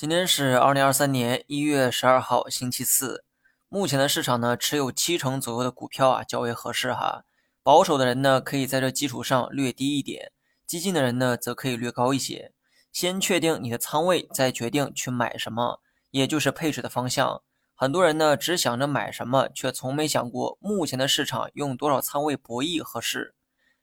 [0.00, 3.22] 今天是二零二三年一月十二号，星期四。
[3.68, 7.24] 目前的市场呢，持有七成左右的股票啊，较为合适哈。
[7.62, 10.30] 保守的人呢，可以在这基础上略低一点；
[10.66, 12.54] 激进的人呢，则可以略高一些。
[12.90, 17.42] 先确定你的仓位，再决定去买什么，也就是配置的方向。
[17.74, 23.34] 很多人呢，只想着买什么，却从没想过目前的市场用多少仓位博弈合适。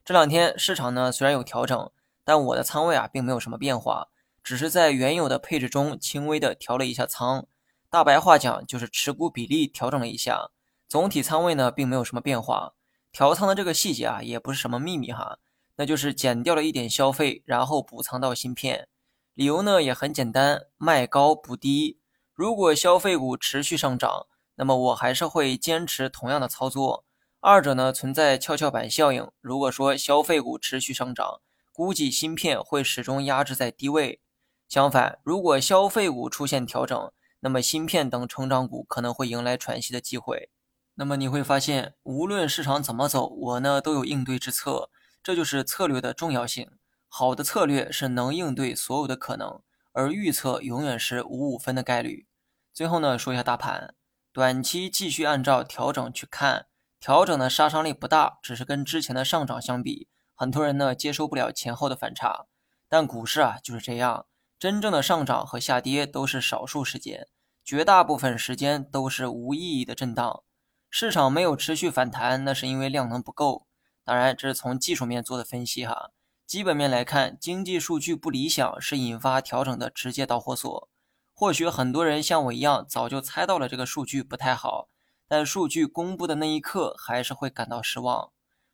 [0.03, 1.91] 这两天市场呢，虽然有调整，
[2.25, 4.07] 但我的仓位啊，并没有什么变化。
[4.47, 7.47] 只是在原有的配置中轻微的调了一下仓，
[7.89, 10.51] 大白话讲就是持股比例调整了一下，
[10.87, 12.71] 总体仓位呢并没有什么变化。
[13.11, 15.39] 调仓的这个细节啊也不是什么秘密哈，
[15.75, 18.87] 那就是减掉了一点消费，然后补仓到芯片。
[19.33, 21.99] 理由呢也很简单，卖高不低。
[22.33, 27.03] 如果消费股持续上涨，那么我还是会坚持同样的操作。
[27.41, 31.41] 二者呢存在跷跷板效应，如果说消费股持续上涨，
[31.73, 34.21] 估计芯片会始终压制在低位。
[34.67, 40.49] 相反，如果消费股出现调整，那么芯片等成长股可能会迎来喘息的机会。
[40.95, 44.89] 那么你会发现，无论市场怎么走，我呢都有应对之策。
[45.23, 46.71] 这就是策略的重要性。
[47.07, 49.61] 好的策略是能应对所有的可能，
[49.93, 52.27] 而预测永远是五五分的概率。
[52.73, 53.93] 最后呢，说一下大盘，
[54.33, 56.67] 短期继续按照调整去看，
[56.99, 62.45] 调整的杀伤力不大，只是跟之前的上涨相比，很多人呢接受不了前后的反差。
[62.89, 64.25] 但股市啊就是这样。
[64.59, 67.27] 真正的上涨和下跌都是少数时间，
[67.63, 70.43] 绝大部分时间都是无意义的震荡。
[70.89, 73.67] 市场没有持续反弹，那是因为量能不够。
[74.03, 76.09] 当然，这是从技术面做的分析哈。
[76.47, 80.89] 基本面来看，经济数据不理想是引发调整的直接导火索。
[81.35, 84.89] 或许很多人像我一样，早就猜到了这个数据不太好，
[85.27, 88.31] 但数据公布的那一刻，还是会感到失望。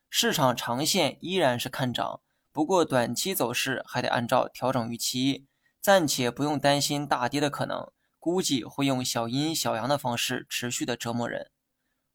[0.08, 2.20] 市场长线依然是看涨，
[2.52, 5.46] 不过短期走势还得按照调整预期。
[5.84, 11.50] 暂且不用担心大跌的可能，估计会用小阴小阳的方式持续的折磨人。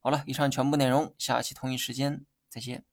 [0.00, 2.84] 好了，以上全部内容，下期同一时间再见。